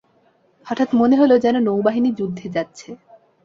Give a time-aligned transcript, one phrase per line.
[0.65, 2.89] হঠাৎ মনে হল, যেন নৌবাহিনী যুদ্ধে যাচ্ছে।